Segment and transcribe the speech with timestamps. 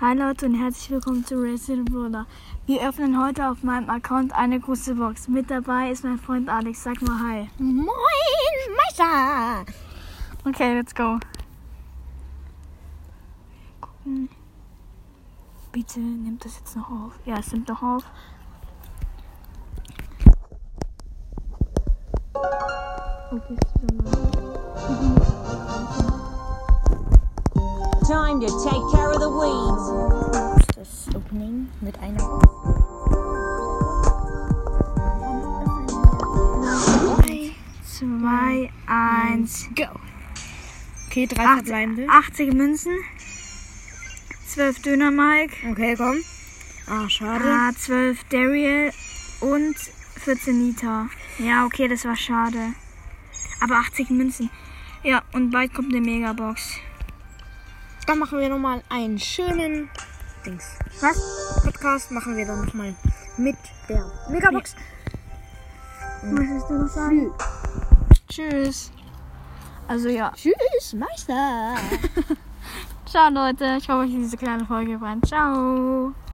[0.00, 2.24] Hi Leute und herzlich willkommen zu Resident Brother.
[2.66, 5.26] Wir öffnen heute auf meinem Account eine große Box.
[5.26, 6.84] Mit dabei ist mein Freund Alex.
[6.84, 7.50] Sag mal Hi.
[7.58, 7.88] Moin,
[8.76, 9.66] Meister!
[10.44, 11.18] Okay, let's go.
[13.80, 14.28] Gucken.
[15.72, 17.18] Bitte nimmt das jetzt noch auf.
[17.24, 18.04] Ja, es nimmt noch auf.
[23.32, 25.17] Okay, ist wieder mal.
[28.08, 30.74] Time to take care of the weeds.
[30.76, 32.16] Das Opening mit einer.
[37.18, 37.50] Drei,
[37.84, 39.68] zwei, eins.
[39.76, 39.84] Go!
[41.08, 42.08] Okay, drei Acht- verbleibende.
[42.08, 42.92] 80 Münzen.
[44.46, 45.54] 12 Döner Mike.
[45.70, 46.16] Okay, komm.
[46.86, 47.44] Ah, schade.
[47.44, 48.90] Ah, 12 Daryl
[49.40, 49.76] und
[50.24, 51.10] 14 Nita.
[51.38, 52.72] Ja, okay, das war schade.
[53.60, 54.48] Aber 80 Münzen.
[55.02, 56.80] Ja, und bald kommt eine Megabox.
[58.08, 59.90] Dann machen wir nochmal einen schönen
[60.46, 60.78] Dings.
[61.02, 61.60] Was?
[61.62, 62.94] Podcast machen wir dann nochmal
[63.36, 64.74] mit der Megabox.
[66.22, 67.30] Möchtest du noch sagen?
[68.26, 68.90] Tschüss.
[69.88, 70.32] Also ja.
[70.34, 71.74] Tschüss, Meister!
[73.04, 73.76] Ciao Leute.
[73.78, 75.22] Ich hoffe, euch diese kleine Folge gefallen.
[75.22, 76.14] Ciao.